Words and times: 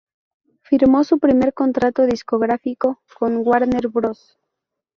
Firmó 0.63 1.03
su 1.03 1.19
primer 1.19 1.53
contrato 1.53 2.07
discográfico 2.07 3.03
con 3.19 3.37
Warner 3.47 3.87
Bros. 3.87 4.39